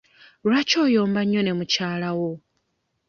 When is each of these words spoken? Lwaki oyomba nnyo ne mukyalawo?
Lwaki 0.47 0.75
oyomba 0.85 1.19
nnyo 1.23 1.41
ne 1.43 1.51
mukyalawo? 1.57 2.31